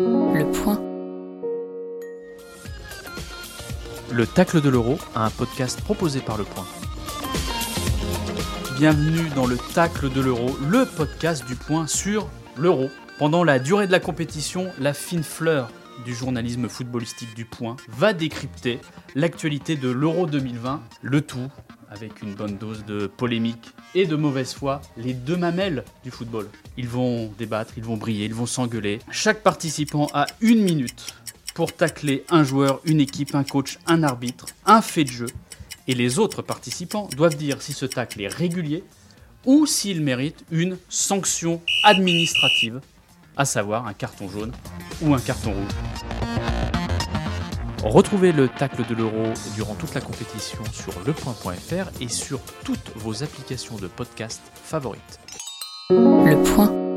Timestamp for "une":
22.22-22.34, 30.40-30.62, 32.84-33.00, 40.50-40.76